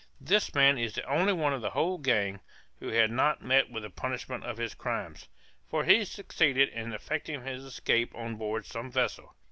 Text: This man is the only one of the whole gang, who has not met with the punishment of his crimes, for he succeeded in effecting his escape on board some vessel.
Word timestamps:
This 0.19 0.55
man 0.55 0.79
is 0.79 0.95
the 0.95 1.03
only 1.03 1.31
one 1.31 1.53
of 1.53 1.61
the 1.61 1.69
whole 1.69 1.99
gang, 1.99 2.39
who 2.79 2.87
has 2.87 3.11
not 3.11 3.43
met 3.43 3.69
with 3.69 3.83
the 3.83 3.91
punishment 3.91 4.43
of 4.43 4.57
his 4.57 4.73
crimes, 4.73 5.27
for 5.69 5.83
he 5.83 6.05
succeeded 6.05 6.69
in 6.69 6.91
effecting 6.91 7.43
his 7.45 7.63
escape 7.63 8.15
on 8.15 8.35
board 8.35 8.65
some 8.65 8.89
vessel. 8.91 9.35